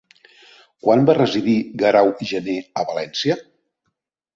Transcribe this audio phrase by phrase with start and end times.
[0.87, 1.55] Quan va residir
[1.85, 3.41] Guerau Gener a València?